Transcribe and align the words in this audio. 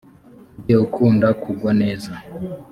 ujye 0.59 0.75
ukunda 0.85 1.27
kugwa 1.41 1.71
neza 1.81 2.13